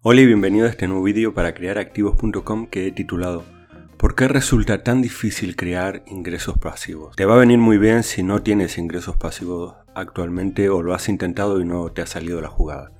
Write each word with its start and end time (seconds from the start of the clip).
Hola 0.00 0.20
y 0.20 0.26
bienvenido 0.26 0.64
a 0.66 0.70
este 0.70 0.86
nuevo 0.86 1.02
vídeo 1.02 1.34
para 1.34 1.54
crearactivos.com 1.54 2.68
que 2.68 2.86
he 2.86 2.92
titulado 2.92 3.44
¿Por 3.96 4.14
qué 4.14 4.28
resulta 4.28 4.84
tan 4.84 5.02
difícil 5.02 5.56
crear 5.56 6.04
ingresos 6.06 6.56
pasivos? 6.56 7.16
Te 7.16 7.24
va 7.24 7.34
a 7.34 7.38
venir 7.38 7.58
muy 7.58 7.78
bien 7.78 8.04
si 8.04 8.22
no 8.22 8.40
tienes 8.40 8.78
ingresos 8.78 9.16
pasivos 9.16 9.74
actualmente 9.96 10.68
o 10.68 10.82
lo 10.82 10.94
has 10.94 11.08
intentado 11.08 11.60
y 11.60 11.64
no 11.64 11.90
te 11.90 12.02
ha 12.02 12.06
salido 12.06 12.40
la 12.40 12.46
jugada. 12.46 12.92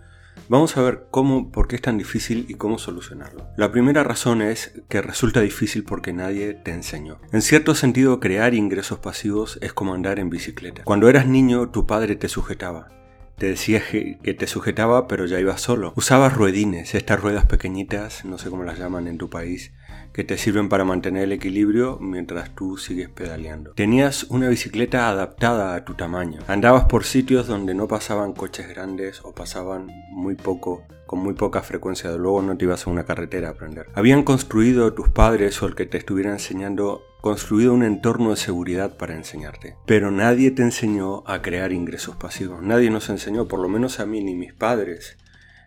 Vamos 0.48 0.76
a 0.76 0.82
ver 0.82 1.06
cómo, 1.12 1.52
por 1.52 1.68
qué 1.68 1.76
es 1.76 1.82
tan 1.82 1.98
difícil 1.98 2.46
y 2.48 2.54
cómo 2.54 2.78
solucionarlo. 2.78 3.46
La 3.56 3.70
primera 3.70 4.02
razón 4.02 4.42
es 4.42 4.82
que 4.88 5.00
resulta 5.00 5.40
difícil 5.40 5.84
porque 5.84 6.12
nadie 6.12 6.54
te 6.54 6.72
enseñó. 6.72 7.20
En 7.30 7.42
cierto 7.42 7.76
sentido, 7.76 8.18
crear 8.18 8.54
ingresos 8.54 8.98
pasivos 8.98 9.60
es 9.62 9.72
como 9.72 9.94
andar 9.94 10.18
en 10.18 10.30
bicicleta. 10.30 10.82
Cuando 10.82 11.08
eras 11.08 11.28
niño, 11.28 11.70
tu 11.70 11.86
padre 11.86 12.16
te 12.16 12.28
sujetaba 12.28 12.97
te 13.38 13.46
decía 13.46 13.82
que 13.90 14.34
te 14.34 14.46
sujetaba 14.46 15.08
pero 15.08 15.26
ya 15.26 15.40
ibas 15.40 15.60
solo. 15.60 15.92
Usabas 15.96 16.34
ruedines, 16.34 16.94
estas 16.94 17.20
ruedas 17.20 17.46
pequeñitas, 17.46 18.24
no 18.24 18.38
sé 18.38 18.50
cómo 18.50 18.64
las 18.64 18.78
llaman 18.78 19.08
en 19.08 19.18
tu 19.18 19.30
país, 19.30 19.72
que 20.12 20.24
te 20.24 20.36
sirven 20.36 20.68
para 20.68 20.84
mantener 20.84 21.24
el 21.24 21.32
equilibrio 21.32 21.98
mientras 22.00 22.54
tú 22.54 22.76
sigues 22.76 23.08
pedaleando. 23.08 23.72
Tenías 23.72 24.24
una 24.24 24.48
bicicleta 24.48 25.08
adaptada 25.08 25.74
a 25.74 25.84
tu 25.84 25.94
tamaño. 25.94 26.40
Andabas 26.48 26.84
por 26.84 27.04
sitios 27.04 27.46
donde 27.46 27.74
no 27.74 27.88
pasaban 27.88 28.32
coches 28.32 28.68
grandes 28.68 29.20
o 29.24 29.32
pasaban 29.32 29.88
muy 30.10 30.34
poco 30.34 30.84
con 31.08 31.20
muy 31.20 31.32
poca 31.32 31.62
frecuencia, 31.62 32.12
de 32.12 32.18
luego 32.18 32.42
no 32.42 32.58
te 32.58 32.66
ibas 32.66 32.86
a 32.86 32.90
una 32.90 33.04
carretera 33.04 33.48
a 33.48 33.52
aprender. 33.52 33.86
Habían 33.94 34.24
construido 34.24 34.92
tus 34.92 35.08
padres 35.08 35.60
o 35.62 35.66
el 35.66 35.74
que 35.74 35.86
te 35.86 35.96
estuviera 35.96 36.30
enseñando, 36.30 37.02
construido 37.22 37.72
un 37.72 37.82
entorno 37.82 38.28
de 38.30 38.36
seguridad 38.36 38.98
para 38.98 39.16
enseñarte. 39.16 39.74
Pero 39.86 40.10
nadie 40.10 40.50
te 40.50 40.62
enseñó 40.62 41.24
a 41.26 41.40
crear 41.40 41.72
ingresos 41.72 42.16
pasivos. 42.16 42.62
Nadie 42.62 42.90
nos 42.90 43.08
enseñó, 43.08 43.48
por 43.48 43.58
lo 43.58 43.70
menos 43.70 44.00
a 44.00 44.06
mí, 44.06 44.22
ni 44.22 44.34
mis 44.34 44.52
padres, 44.52 45.16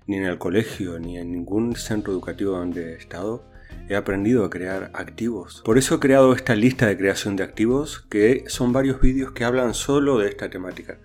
ni 0.05 0.17
en 0.17 0.25
el 0.25 0.37
colegio, 0.37 0.99
ni 0.99 1.17
en 1.17 1.31
ningún 1.31 1.75
centro 1.75 2.13
educativo 2.13 2.51
donde 2.51 2.93
he 2.93 2.95
estado, 2.97 3.43
he 3.89 3.95
aprendido 3.95 4.45
a 4.45 4.51
crear 4.51 4.91
activos. 4.93 5.63
Por 5.65 5.79
eso 5.79 5.95
he 5.95 5.99
creado 5.99 6.33
esta 6.33 6.53
lista 6.53 6.85
de 6.85 6.97
creación 6.97 7.35
de 7.35 7.43
activos, 7.43 8.05
que 8.11 8.43
son 8.45 8.73
varios 8.73 9.01
vídeos 9.01 9.31
que 9.31 9.43
hablan 9.43 9.73
solo 9.73 10.19
de 10.19 10.29
esta 10.29 10.51
temática. 10.51 10.99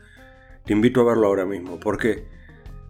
Te 0.66 0.74
invito 0.74 1.00
a 1.00 1.04
verlo 1.04 1.26
ahora 1.26 1.46
mismo. 1.46 1.80
¿Por 1.80 1.96
qué? 1.96 2.35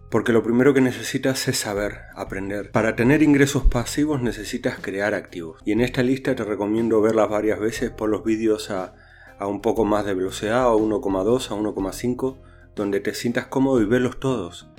Porque 0.09 0.31
lo 0.31 0.41
primero 0.41 0.73
que 0.73 0.79
necesitas 0.79 1.49
es 1.49 1.57
saber, 1.57 2.03
aprender. 2.15 2.71
Para 2.71 2.95
tener 2.95 3.21
ingresos 3.21 3.65
pasivos 3.65 4.21
necesitas 4.21 4.79
crear 4.79 5.13
activos. 5.13 5.59
Y 5.65 5.73
en 5.73 5.81
esta 5.81 6.01
lista 6.01 6.33
te 6.33 6.45
recomiendo 6.45 7.01
verlas 7.01 7.29
varias 7.29 7.59
veces 7.59 7.91
por 7.91 8.09
los 8.09 8.23
vídeos 8.23 8.71
a, 8.71 8.93
un 9.41 9.61
poco 9.61 9.83
más 9.83 10.05
de 10.05 10.13
velocidad, 10.13 10.63
a 10.63 10.71
1,2, 10.71 11.51
a 11.51 11.55
1,5, 11.55 12.37
donde 12.73 13.01
te 13.01 13.13
sientas 13.13 13.47
cómodo 13.47 13.81
y 13.81 13.85
verlos 13.85 14.17
todos. 14.17 14.69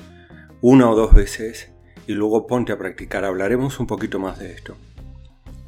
Una 0.63 0.89
o 0.91 0.97
dos 0.97 1.13
veces 1.13 1.73
y 2.07 2.15
luego 2.15 2.47
ponte 2.47 2.73
a 2.73 2.79
practicar. 2.79 3.27
Hablaremos 3.27 3.81
un 3.81 3.87
poquito 3.87 4.19
más 4.19 4.39
de 4.39 4.53
esto. 4.53 4.77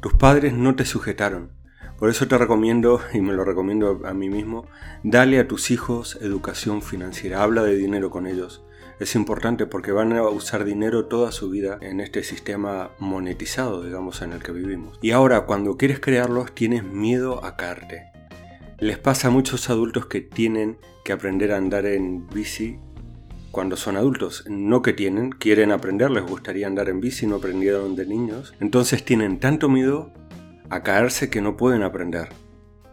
Tus 0.01 0.13
padres 0.13 0.53
no 0.53 0.75
te 0.75 0.85
sujetaron. 0.85 1.51
Por 1.99 2.09
eso 2.09 2.27
te 2.27 2.35
recomiendo, 2.35 2.99
y 3.13 3.21
me 3.21 3.33
lo 3.33 3.45
recomiendo 3.45 4.01
a 4.05 4.13
mí 4.15 4.27
mismo, 4.27 4.65
dale 5.03 5.37
a 5.37 5.47
tus 5.47 5.69
hijos 5.69 6.17
educación 6.19 6.81
financiera. 6.81 7.43
Habla 7.43 7.61
de 7.61 7.75
dinero 7.75 8.09
con 8.09 8.25
ellos 8.25 8.63
es 9.01 9.15
importante 9.15 9.65
porque 9.65 9.91
van 9.91 10.13
a 10.13 10.21
usar 10.29 10.63
dinero 10.63 11.05
toda 11.05 11.31
su 11.31 11.49
vida 11.49 11.79
en 11.81 11.99
este 11.99 12.23
sistema 12.23 12.91
monetizado, 12.99 13.83
digamos, 13.83 14.21
en 14.21 14.31
el 14.31 14.43
que 14.43 14.51
vivimos. 14.51 14.99
Y 15.01 15.09
ahora, 15.09 15.41
cuando 15.47 15.75
quieres 15.75 15.99
crearlos, 15.99 16.53
tienes 16.53 16.83
miedo 16.83 17.43
a 17.43 17.57
caerte. 17.57 18.11
Les 18.77 18.99
pasa 18.99 19.29
a 19.29 19.31
muchos 19.31 19.71
adultos 19.71 20.05
que 20.05 20.21
tienen 20.21 20.77
que 21.03 21.13
aprender 21.13 21.51
a 21.51 21.57
andar 21.57 21.87
en 21.87 22.27
bici 22.27 22.77
cuando 23.49 23.75
son 23.75 23.97
adultos. 23.97 24.45
No 24.47 24.83
que 24.83 24.93
tienen, 24.93 25.31
quieren 25.31 25.71
aprender, 25.71 26.11
les 26.11 26.23
gustaría 26.23 26.67
andar 26.67 26.87
en 26.87 27.01
bici, 27.01 27.25
no 27.25 27.37
aprendieron 27.37 27.95
de 27.95 28.05
niños. 28.05 28.53
Entonces 28.59 29.03
tienen 29.03 29.39
tanto 29.39 29.67
miedo 29.67 30.13
a 30.69 30.83
caerse 30.83 31.31
que 31.31 31.41
no 31.41 31.57
pueden 31.57 31.81
aprender. 31.81 32.29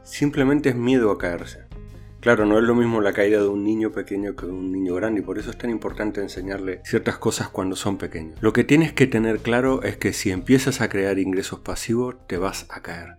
Simplemente 0.04 0.70
es 0.70 0.74
miedo 0.74 1.10
a 1.10 1.18
caerse. 1.18 1.67
Claro, 2.20 2.46
no 2.46 2.58
es 2.58 2.64
lo 2.64 2.74
mismo 2.74 3.00
la 3.00 3.12
caída 3.12 3.38
de 3.38 3.46
un 3.46 3.62
niño 3.62 3.92
pequeño 3.92 4.34
que 4.34 4.46
de 4.46 4.52
un 4.52 4.72
niño 4.72 4.94
grande 4.96 5.20
y 5.20 5.22
por 5.22 5.38
eso 5.38 5.50
es 5.50 5.58
tan 5.58 5.70
importante 5.70 6.20
enseñarle 6.20 6.80
ciertas 6.84 7.16
cosas 7.16 7.48
cuando 7.48 7.76
son 7.76 7.96
pequeños. 7.96 8.36
Lo 8.40 8.52
que 8.52 8.64
tienes 8.64 8.92
que 8.92 9.06
tener 9.06 9.38
claro 9.38 9.84
es 9.84 9.96
que 9.98 10.12
si 10.12 10.32
empiezas 10.32 10.80
a 10.80 10.88
crear 10.88 11.20
ingresos 11.20 11.60
pasivos 11.60 12.16
te 12.26 12.36
vas 12.36 12.66
a 12.70 12.82
caer. 12.82 13.16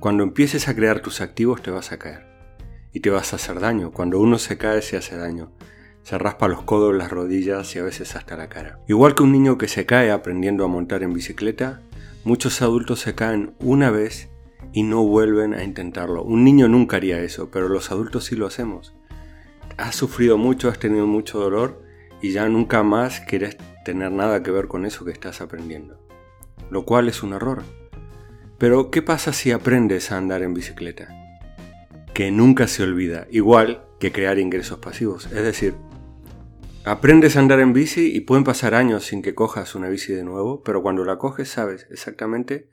Cuando 0.00 0.22
empieces 0.22 0.68
a 0.68 0.74
crear 0.74 1.00
tus 1.00 1.20
activos 1.20 1.60
te 1.62 1.70
vas 1.70 1.92
a 1.92 1.98
caer 1.98 2.24
y 2.94 3.00
te 3.00 3.10
vas 3.10 3.34
a 3.34 3.36
hacer 3.36 3.60
daño. 3.60 3.90
Cuando 3.90 4.18
uno 4.18 4.38
se 4.38 4.56
cae 4.56 4.80
se 4.80 4.96
hace 4.96 5.16
daño. 5.18 5.52
Se 6.02 6.16
raspa 6.16 6.48
los 6.48 6.62
codos, 6.62 6.94
las 6.94 7.10
rodillas 7.10 7.76
y 7.76 7.78
a 7.78 7.82
veces 7.82 8.16
hasta 8.16 8.38
la 8.38 8.48
cara. 8.48 8.78
Igual 8.88 9.14
que 9.14 9.22
un 9.22 9.32
niño 9.32 9.58
que 9.58 9.68
se 9.68 9.84
cae 9.84 10.10
aprendiendo 10.10 10.64
a 10.64 10.68
montar 10.68 11.02
en 11.02 11.12
bicicleta, 11.12 11.82
muchos 12.24 12.62
adultos 12.62 13.00
se 13.00 13.14
caen 13.14 13.54
una 13.60 13.90
vez 13.90 14.30
y 14.72 14.82
no 14.82 15.02
vuelven 15.02 15.54
a 15.54 15.64
intentarlo. 15.64 16.22
Un 16.22 16.44
niño 16.44 16.68
nunca 16.68 16.96
haría 16.96 17.20
eso, 17.20 17.50
pero 17.50 17.68
los 17.68 17.90
adultos 17.90 18.24
sí 18.26 18.36
lo 18.36 18.46
hacemos. 18.46 18.94
Has 19.76 19.96
sufrido 19.96 20.38
mucho, 20.38 20.68
has 20.68 20.78
tenido 20.78 21.06
mucho 21.06 21.38
dolor 21.38 21.82
y 22.20 22.32
ya 22.32 22.48
nunca 22.48 22.82
más 22.82 23.20
quieres 23.20 23.56
tener 23.84 24.12
nada 24.12 24.42
que 24.42 24.50
ver 24.50 24.68
con 24.68 24.84
eso 24.86 25.04
que 25.04 25.12
estás 25.12 25.40
aprendiendo. 25.40 25.98
Lo 26.70 26.84
cual 26.84 27.08
es 27.08 27.22
un 27.22 27.32
error. 27.32 27.62
Pero 28.58 28.90
¿qué 28.90 29.02
pasa 29.02 29.32
si 29.32 29.52
aprendes 29.52 30.12
a 30.12 30.18
andar 30.18 30.42
en 30.42 30.54
bicicleta? 30.54 31.08
Que 32.12 32.30
nunca 32.30 32.66
se 32.66 32.82
olvida, 32.82 33.26
igual 33.30 33.84
que 33.98 34.12
crear 34.12 34.38
ingresos 34.38 34.78
pasivos. 34.78 35.26
Es 35.26 35.42
decir, 35.42 35.74
aprendes 36.84 37.36
a 37.36 37.40
andar 37.40 37.60
en 37.60 37.72
bici 37.72 38.14
y 38.14 38.20
pueden 38.20 38.44
pasar 38.44 38.74
años 38.74 39.04
sin 39.04 39.22
que 39.22 39.34
cojas 39.34 39.74
una 39.74 39.88
bici 39.88 40.12
de 40.12 40.24
nuevo, 40.24 40.62
pero 40.62 40.82
cuando 40.82 41.04
la 41.04 41.18
coges 41.18 41.48
sabes 41.48 41.86
exactamente 41.90 42.68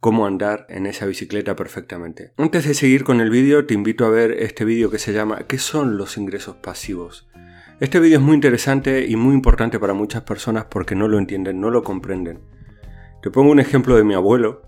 cómo 0.00 0.26
andar 0.26 0.66
en 0.68 0.86
esa 0.86 1.06
bicicleta 1.06 1.56
perfectamente. 1.56 2.32
Antes 2.36 2.66
de 2.66 2.74
seguir 2.74 3.04
con 3.04 3.20
el 3.20 3.30
vídeo, 3.30 3.66
te 3.66 3.74
invito 3.74 4.04
a 4.06 4.10
ver 4.10 4.32
este 4.32 4.64
vídeo 4.64 4.90
que 4.90 4.98
se 4.98 5.12
llama 5.12 5.46
¿Qué 5.48 5.58
son 5.58 5.96
los 5.96 6.16
ingresos 6.16 6.56
pasivos? 6.56 7.28
Este 7.80 8.00
vídeo 8.00 8.18
es 8.18 8.24
muy 8.24 8.34
interesante 8.34 9.06
y 9.06 9.16
muy 9.16 9.34
importante 9.34 9.78
para 9.78 9.94
muchas 9.94 10.22
personas 10.22 10.66
porque 10.66 10.94
no 10.94 11.08
lo 11.08 11.18
entienden, 11.18 11.60
no 11.60 11.70
lo 11.70 11.82
comprenden. 11.82 12.40
Te 13.22 13.30
pongo 13.30 13.50
un 13.50 13.60
ejemplo 13.60 13.96
de 13.96 14.04
mi 14.04 14.14
abuelo 14.14 14.62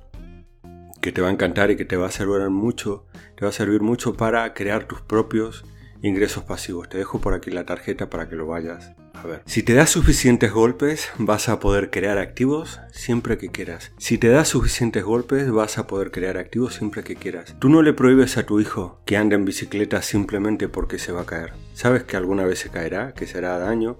que 1.01 1.13
te 1.13 1.21
va 1.21 1.29
a 1.29 1.33
encantar 1.33 1.71
y 1.71 1.77
que 1.77 1.85
te 1.85 1.97
va 1.97 2.07
a 2.07 2.11
servir 2.11 2.51
mucho, 2.51 3.07
te 3.37 3.45
va 3.45 3.49
a 3.49 3.53
servir 3.53 3.81
mucho 3.81 4.15
para 4.15 4.53
crear 4.55 4.85
tus 4.85 5.01
propios 5.01 5.65
ingresos 6.03 6.45
pasivos. 6.45 6.89
Te 6.89 6.99
dejo 6.99 7.21
por 7.21 7.35
aquí 7.35 7.51
la 7.51 7.65
tarjeta 7.65 8.11
para 8.11 8.29
que 8.29 8.37
lo 8.37 8.47
vayas 8.47 8.93
si 9.45 9.63
te 9.63 9.75
das 9.75 9.91
suficientes 9.91 10.53
golpes, 10.53 11.11
vas 11.19 11.49
a 11.49 11.61
poder 11.61 11.91
crear 11.91 12.19
activos 12.19 12.81
siempre 12.93 13.39
que 13.39 13.49
quieras. 13.49 13.93
Si 13.99 14.19
te 14.19 14.29
das 14.29 14.49
suficientes 14.49 15.05
golpes, 15.05 15.51
vas 15.51 15.79
a 15.79 15.87
poder 15.87 16.11
crear 16.11 16.39
activos 16.39 16.75
siempre 16.75 17.03
que 17.03 17.17
quieras. 17.17 17.57
Tú 17.59 17.69
no 17.69 17.83
le 17.83 17.93
prohíbes 17.93 18.37
a 18.37 18.45
tu 18.45 18.61
hijo 18.61 19.01
que 19.05 19.17
ande 19.17 19.37
en 19.37 19.45
bicicleta 19.45 20.03
simplemente 20.03 20.69
porque 20.69 20.99
se 20.99 21.13
va 21.13 21.23
a 21.23 21.27
caer. 21.27 21.53
Sabes 21.75 22.05
que 22.05 22.17
alguna 22.17 22.45
vez 22.45 22.59
se 22.61 22.71
caerá, 22.71 23.13
que 23.13 23.27
será 23.27 23.59
daño, 23.59 23.99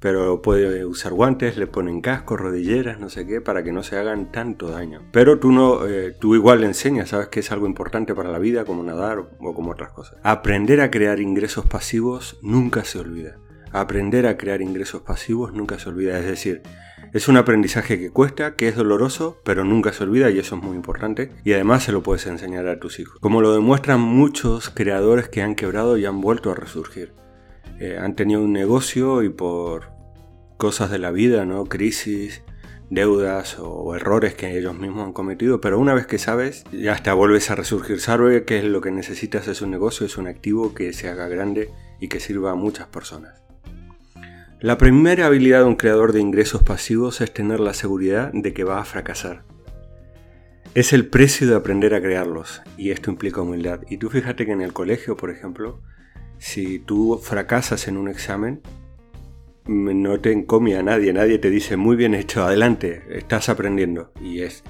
pero 0.00 0.40
puede 0.40 0.84
usar 0.86 1.12
guantes, 1.12 1.56
le 1.56 1.66
ponen 1.66 2.00
casco, 2.00 2.36
rodilleras, 2.36 2.98
no 2.98 3.10
sé 3.10 3.26
qué, 3.26 3.40
para 3.40 3.62
que 3.62 3.72
no 3.72 3.82
se 3.82 3.98
hagan 3.98 4.32
tanto 4.32 4.70
daño. 4.70 5.02
Pero 5.12 5.38
tú 5.38 5.52
no, 5.52 5.86
eh, 5.86 6.16
tú 6.18 6.34
igual 6.34 6.62
le 6.62 6.66
enseñas, 6.66 7.10
sabes 7.10 7.28
que 7.28 7.40
es 7.40 7.52
algo 7.52 7.66
importante 7.66 8.14
para 8.14 8.30
la 8.30 8.38
vida, 8.38 8.64
como 8.64 8.82
nadar 8.82 9.18
o 9.18 9.54
como 9.54 9.72
otras 9.72 9.92
cosas. 9.92 10.18
Aprender 10.22 10.80
a 10.80 10.90
crear 10.90 11.20
ingresos 11.20 11.66
pasivos 11.66 12.38
nunca 12.42 12.84
se 12.84 12.98
olvida 12.98 13.36
aprender 13.72 14.26
a 14.26 14.36
crear 14.36 14.62
ingresos 14.62 15.02
pasivos 15.02 15.52
nunca 15.52 15.78
se 15.78 15.88
olvida. 15.88 16.18
Es 16.18 16.26
decir, 16.26 16.62
es 17.12 17.28
un 17.28 17.36
aprendizaje 17.36 17.98
que 17.98 18.10
cuesta, 18.10 18.54
que 18.54 18.68
es 18.68 18.76
doloroso, 18.76 19.40
pero 19.44 19.64
nunca 19.64 19.92
se 19.92 20.04
olvida 20.04 20.30
y 20.30 20.38
eso 20.38 20.56
es 20.56 20.62
muy 20.62 20.76
importante. 20.76 21.30
Y 21.44 21.52
además 21.52 21.84
se 21.84 21.92
lo 21.92 22.02
puedes 22.02 22.26
enseñar 22.26 22.68
a 22.68 22.78
tus 22.78 23.00
hijos. 23.00 23.18
Como 23.20 23.40
lo 23.40 23.52
demuestran 23.52 24.00
muchos 24.00 24.70
creadores 24.70 25.28
que 25.28 25.42
han 25.42 25.54
quebrado 25.54 25.96
y 25.96 26.06
han 26.06 26.20
vuelto 26.20 26.50
a 26.50 26.54
resurgir. 26.54 27.12
Eh, 27.80 27.98
han 27.98 28.14
tenido 28.14 28.42
un 28.42 28.52
negocio 28.52 29.22
y 29.22 29.30
por 29.30 29.90
cosas 30.56 30.90
de 30.90 30.98
la 30.98 31.10
vida, 31.10 31.46
¿no? 31.46 31.64
Crisis, 31.64 32.42
deudas 32.90 33.56
o 33.58 33.94
errores 33.94 34.34
que 34.34 34.58
ellos 34.58 34.76
mismos 34.76 35.06
han 35.06 35.12
cometido, 35.12 35.60
pero 35.60 35.78
una 35.78 35.94
vez 35.94 36.06
que 36.06 36.18
sabes, 36.18 36.64
ya 36.72 36.92
hasta 36.92 37.14
vuelves 37.14 37.50
a 37.50 37.54
resurgir. 37.54 38.00
Sabe 38.00 38.44
que 38.44 38.62
lo 38.62 38.80
que 38.80 38.90
necesitas 38.90 39.48
es 39.48 39.62
un 39.62 39.70
negocio, 39.70 40.04
es 40.04 40.18
un 40.18 40.26
activo 40.26 40.74
que 40.74 40.92
se 40.92 41.08
haga 41.08 41.28
grande 41.28 41.70
y 42.00 42.08
que 42.08 42.20
sirva 42.20 42.50
a 42.50 42.56
muchas 42.56 42.88
personas. 42.88 43.39
La 44.62 44.76
primera 44.76 45.24
habilidad 45.24 45.60
de 45.60 45.64
un 45.64 45.76
creador 45.76 46.12
de 46.12 46.20
ingresos 46.20 46.62
pasivos 46.62 47.22
es 47.22 47.32
tener 47.32 47.60
la 47.60 47.72
seguridad 47.72 48.30
de 48.34 48.52
que 48.52 48.62
va 48.62 48.78
a 48.78 48.84
fracasar. 48.84 49.42
Es 50.74 50.92
el 50.92 51.06
precio 51.06 51.48
de 51.48 51.56
aprender 51.56 51.94
a 51.94 52.02
crearlos 52.02 52.60
y 52.76 52.90
esto 52.90 53.10
implica 53.10 53.40
humildad. 53.40 53.80
Y 53.88 53.96
tú 53.96 54.10
fíjate 54.10 54.44
que 54.44 54.52
en 54.52 54.60
el 54.60 54.74
colegio, 54.74 55.16
por 55.16 55.30
ejemplo, 55.30 55.80
si 56.36 56.78
tú 56.78 57.18
fracasas 57.22 57.88
en 57.88 57.96
un 57.96 58.08
examen, 58.08 58.60
no 59.64 60.20
te 60.20 60.30
encomia 60.30 60.80
a 60.80 60.82
nadie, 60.82 61.14
nadie 61.14 61.38
te 61.38 61.48
dice 61.48 61.78
muy 61.78 61.96
bien 61.96 62.14
hecho, 62.14 62.44
adelante, 62.44 63.02
estás 63.12 63.48
aprendiendo. 63.48 64.12
Y 64.20 64.42
es 64.42 64.62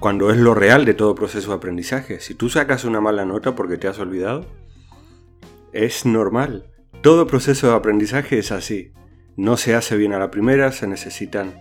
cuando 0.00 0.32
es 0.32 0.36
lo 0.36 0.56
real 0.56 0.84
de 0.84 0.94
todo 0.94 1.14
proceso 1.14 1.50
de 1.50 1.58
aprendizaje. 1.58 2.18
Si 2.18 2.34
tú 2.34 2.48
sacas 2.48 2.84
una 2.84 3.00
mala 3.00 3.24
nota 3.24 3.54
porque 3.54 3.78
te 3.78 3.86
has 3.86 4.00
olvidado, 4.00 4.46
es 5.72 6.06
normal. 6.06 6.72
Todo 7.02 7.28
proceso 7.28 7.68
de 7.68 7.76
aprendizaje 7.76 8.40
es 8.40 8.50
así 8.50 8.94
no 9.38 9.56
se 9.56 9.74
hace 9.74 9.96
bien 9.96 10.12
a 10.12 10.18
la 10.18 10.30
primera, 10.30 10.70
se 10.72 10.86
necesitan 10.86 11.54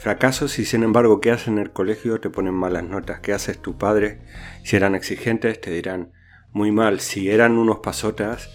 Fracasos 0.00 0.58
y 0.58 0.64
sin 0.64 0.82
embargo, 0.82 1.20
¿qué 1.20 1.30
haces 1.30 1.48
en 1.48 1.58
el 1.58 1.72
colegio? 1.72 2.20
Te 2.20 2.30
ponen 2.30 2.54
malas 2.54 2.84
notas. 2.84 3.20
¿Qué 3.20 3.34
haces 3.34 3.58
tu 3.58 3.76
padre? 3.76 4.22
Si 4.64 4.74
eran 4.74 4.94
exigentes, 4.94 5.60
te 5.60 5.70
dirán 5.70 6.12
muy 6.52 6.72
mal. 6.72 7.00
Si 7.00 7.28
eran 7.30 7.58
unos 7.58 7.80
pasotas, 7.80 8.50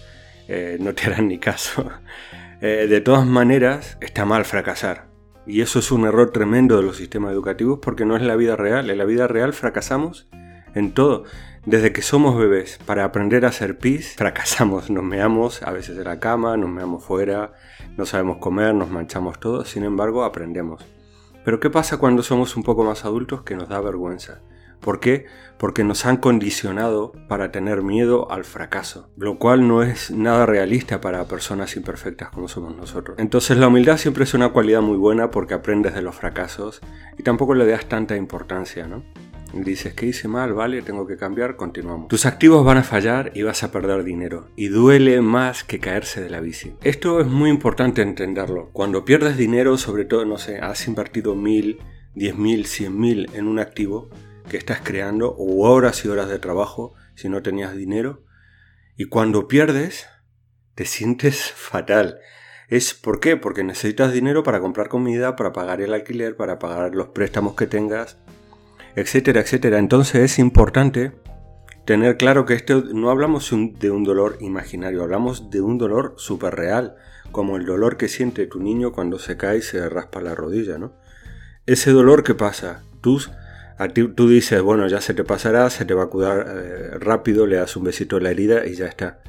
eh, 0.48 0.76
no 0.80 0.92
te 0.92 1.06
harán 1.06 1.28
ni 1.28 1.38
caso. 1.38 1.88
Eh, 2.62 2.86
de 2.88 3.02
todas 3.02 3.26
maneras, 3.26 3.98
está 4.00 4.24
mal 4.24 4.46
fracasar. 4.46 5.08
Y 5.46 5.60
eso 5.60 5.78
es 5.78 5.92
un 5.92 6.06
error 6.06 6.32
tremendo 6.32 6.78
de 6.78 6.82
los 6.84 6.96
sistemas 6.96 7.32
educativos 7.32 7.80
porque 7.82 8.06
no 8.06 8.16
es 8.16 8.22
la 8.22 8.34
vida 8.34 8.56
real. 8.56 8.88
En 8.88 8.96
la 8.96 9.04
vida 9.04 9.28
real 9.28 9.52
fracasamos 9.52 10.26
en 10.74 10.92
todo. 10.92 11.24
Desde 11.66 11.92
que 11.92 12.00
somos 12.00 12.38
bebés, 12.38 12.78
para 12.86 13.04
aprender 13.04 13.44
a 13.44 13.48
hacer 13.48 13.76
pis, 13.76 14.14
fracasamos, 14.16 14.88
nos 14.88 15.04
meamos 15.04 15.62
a 15.62 15.70
veces 15.70 15.98
en 15.98 16.04
la 16.04 16.18
cama, 16.18 16.56
nos 16.56 16.70
meamos 16.70 17.04
fuera, 17.04 17.52
no 17.96 18.06
sabemos 18.06 18.38
comer, 18.38 18.74
nos 18.74 18.90
manchamos 18.90 19.40
todo, 19.40 19.64
sin 19.64 19.84
embargo 19.84 20.24
aprendemos. 20.24 20.84
Pero 21.44 21.60
¿qué 21.60 21.70
pasa 21.70 21.98
cuando 21.98 22.22
somos 22.22 22.56
un 22.56 22.62
poco 22.62 22.84
más 22.84 23.04
adultos 23.04 23.42
que 23.42 23.56
nos 23.56 23.68
da 23.68 23.80
vergüenza? 23.80 24.40
¿Por 24.80 25.00
qué? 25.00 25.26
Porque 25.58 25.84
nos 25.84 26.04
han 26.06 26.18
condicionado 26.18 27.12
para 27.28 27.50
tener 27.50 27.82
miedo 27.82 28.30
al 28.30 28.44
fracaso, 28.44 29.10
lo 29.16 29.38
cual 29.38 29.66
no 29.66 29.82
es 29.82 30.10
nada 30.10 30.46
realista 30.46 31.00
para 31.00 31.24
personas 31.24 31.76
imperfectas 31.76 32.30
como 32.30 32.46
somos 32.46 32.76
nosotros. 32.76 33.18
Entonces 33.18 33.56
la 33.56 33.68
humildad 33.68 33.96
siempre 33.96 34.24
es 34.24 34.34
una 34.34 34.50
cualidad 34.50 34.82
muy 34.82 34.96
buena 34.96 35.30
porque 35.30 35.54
aprendes 35.54 35.94
de 35.94 36.02
los 36.02 36.14
fracasos 36.14 36.80
y 37.18 37.22
tampoco 37.22 37.54
le 37.54 37.66
das 37.66 37.88
tanta 37.88 38.16
importancia, 38.16 38.86
¿no? 38.86 39.02
Dices 39.52 39.94
que 39.94 40.06
hice 40.06 40.28
mal, 40.28 40.52
vale, 40.52 40.82
tengo 40.82 41.06
que 41.06 41.16
cambiar, 41.16 41.56
continuamos. 41.56 42.08
Tus 42.08 42.26
activos 42.26 42.64
van 42.64 42.78
a 42.78 42.82
fallar 42.82 43.30
y 43.34 43.42
vas 43.42 43.62
a 43.62 43.70
perder 43.70 44.04
dinero. 44.04 44.48
Y 44.56 44.68
duele 44.68 45.20
más 45.22 45.64
que 45.64 45.78
caerse 45.78 46.20
de 46.20 46.30
la 46.30 46.40
bici. 46.40 46.74
Esto 46.82 47.20
es 47.20 47.26
muy 47.26 47.48
importante 47.48 48.02
entenderlo. 48.02 48.70
Cuando 48.72 49.04
pierdes 49.04 49.36
dinero, 49.36 49.78
sobre 49.78 50.04
todo, 50.04 50.24
no 50.24 50.38
sé, 50.38 50.58
has 50.58 50.86
invertido 50.88 51.34
mil, 51.34 51.78
diez 52.14 52.36
mil, 52.36 52.66
cien 52.66 52.98
mil 52.98 53.30
en 53.34 53.46
un 53.46 53.58
activo 53.58 54.10
que 54.48 54.56
estás 54.56 54.80
creando, 54.82 55.34
o 55.38 55.68
horas 55.68 56.04
y 56.04 56.08
horas 56.08 56.28
de 56.28 56.38
trabajo 56.38 56.94
si 57.14 57.28
no 57.28 57.42
tenías 57.42 57.74
dinero. 57.74 58.24
Y 58.96 59.06
cuando 59.06 59.48
pierdes, 59.48 60.06
te 60.74 60.84
sientes 60.84 61.50
fatal. 61.52 62.18
¿Es 62.68 62.94
por 62.94 63.20
qué? 63.20 63.36
Porque 63.36 63.64
necesitas 63.64 64.12
dinero 64.12 64.42
para 64.42 64.60
comprar 64.60 64.88
comida, 64.88 65.36
para 65.36 65.52
pagar 65.52 65.80
el 65.80 65.94
alquiler, 65.94 66.36
para 66.36 66.58
pagar 66.58 66.94
los 66.94 67.08
préstamos 67.08 67.54
que 67.54 67.66
tengas, 67.66 68.18
etcétera, 68.96 69.40
etcétera. 69.40 69.78
Entonces 69.78 70.22
es 70.22 70.38
importante 70.38 71.12
tener 71.84 72.16
claro 72.16 72.46
que 72.46 72.54
esto 72.54 72.82
no 72.92 73.10
hablamos 73.10 73.50
de 73.78 73.90
un 73.90 74.02
dolor 74.02 74.38
imaginario, 74.40 75.02
hablamos 75.02 75.50
de 75.50 75.60
un 75.60 75.78
dolor 75.78 76.14
súper 76.16 76.56
real, 76.56 76.96
como 77.30 77.56
el 77.56 77.64
dolor 77.64 77.96
que 77.96 78.08
siente 78.08 78.46
tu 78.46 78.60
niño 78.60 78.92
cuando 78.92 79.18
se 79.18 79.36
cae 79.36 79.58
y 79.58 79.62
se 79.62 79.88
raspa 79.88 80.20
la 80.20 80.34
rodilla, 80.34 80.78
¿no? 80.78 80.94
Ese 81.66 81.90
dolor 81.90 82.24
que 82.24 82.34
pasa, 82.34 82.82
tú, 83.00 83.20
tú 84.14 84.28
dices, 84.28 84.62
bueno, 84.62 84.86
ya 84.88 85.00
se 85.00 85.14
te 85.14 85.24
pasará, 85.24 85.68
se 85.70 85.84
te 85.84 85.94
va 85.94 86.04
a 86.04 86.08
curar 86.08 86.46
eh, 86.48 86.98
rápido, 86.98 87.46
le 87.46 87.56
das 87.56 87.76
un 87.76 87.84
besito 87.84 88.16
a 88.16 88.20
la 88.20 88.30
herida 88.30 88.66
y 88.66 88.74
ya 88.74 88.86
está. 88.86 89.20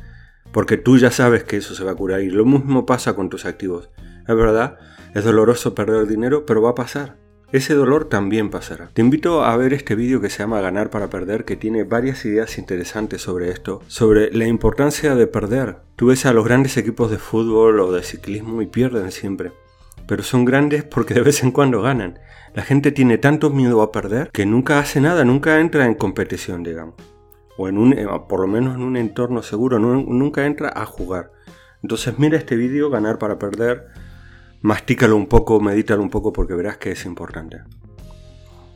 Porque 0.52 0.78
tú 0.78 0.98
ya 0.98 1.12
sabes 1.12 1.44
que 1.44 1.58
eso 1.58 1.76
se 1.76 1.84
va 1.84 1.92
a 1.92 1.96
curar 1.96 2.22
y 2.22 2.30
lo 2.30 2.46
mismo 2.46 2.86
pasa 2.86 3.14
con 3.14 3.30
tus 3.30 3.46
activos. 3.46 3.90
Es 4.28 4.36
verdad, 4.36 4.78
es 5.14 5.24
doloroso 5.24 5.76
perder 5.76 6.08
dinero, 6.08 6.46
pero 6.46 6.62
va 6.62 6.72
a 6.72 6.76
pasar. 6.76 7.18
Ese 7.54 7.76
dolor 7.76 8.10
también 8.10 8.50
pasará. 8.50 8.90
Te 8.94 9.02
invito 9.02 9.46
a 9.46 9.56
ver 9.56 9.72
este 9.72 9.96
vídeo 9.96 10.20
que 10.20 10.30
se 10.30 10.40
llama 10.40 10.60
Ganar 10.60 10.90
para 10.90 11.10
Perder, 11.10 11.46
que 11.46 11.56
tiene 11.56 11.86
varias 11.86 12.26
ideas 12.26 12.58
interesantes 12.58 13.22
sobre 13.22 13.50
esto, 13.50 13.82
sobre 13.88 14.34
la 14.34 14.48
importancia 14.48 15.16
de 15.16 15.28
perder. 15.28 15.78
Tú 15.96 16.08
ves 16.08 16.26
a 16.26 16.34
los 16.34 16.44
grandes 16.44 16.76
equipos 16.76 17.10
de 17.10 17.18
fútbol 17.18 17.80
o 17.80 17.94
de 17.94 18.04
ciclismo 18.04 18.62
y 18.62 18.68
pierden 18.68 19.14
siempre. 19.14 19.54
Pero 20.10 20.24
son 20.24 20.44
grandes 20.44 20.84
porque 20.84 21.14
de 21.14 21.22
vez 21.22 21.42
en 21.42 21.52
cuando 21.52 21.82
ganan. 21.82 22.20
La 22.54 22.64
gente 22.64 22.92
tiene 22.92 23.18
tanto 23.18 23.50
miedo 23.50 23.82
a 23.82 23.94
perder 23.94 24.30
que 24.34 24.46
nunca 24.46 24.80
hace 24.80 25.00
nada, 25.00 25.24
nunca 25.24 25.62
entra 25.62 25.86
en 25.86 25.96
competición, 25.96 26.64
digamos. 26.64 26.96
O 27.58 27.70
en 27.70 27.78
un, 27.78 27.94
eh, 27.94 28.06
por 28.28 28.42
lo 28.42 28.48
menos 28.48 28.76
en 28.76 28.82
un 28.82 28.98
entorno 28.98 29.42
seguro, 29.42 29.80
nunca 29.80 30.46
entra 30.46 30.74
a 30.76 30.86
jugar. 30.86 31.32
Entonces 31.82 32.20
mira 32.20 32.38
este 32.38 32.58
vídeo, 32.58 32.90
Ganar 32.90 33.20
para 33.20 33.40
Perder 33.40 33.88
mastícalo 34.68 35.16
un 35.16 35.28
poco, 35.28 35.62
medítalo 35.62 36.04
un 36.04 36.10
poco 36.10 36.34
porque 36.34 36.54
verás 36.54 36.76
que 36.76 36.92
es 36.92 37.06
importante. 37.06 37.62